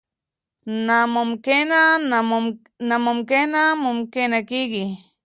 نا 0.85 0.97
ممکنه 3.05 3.61
ممکنه 3.85 4.39
کېږي. 4.49 4.85